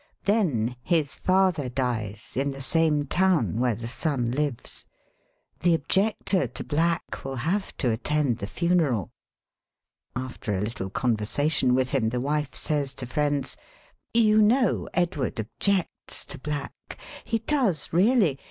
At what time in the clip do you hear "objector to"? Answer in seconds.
5.75-6.63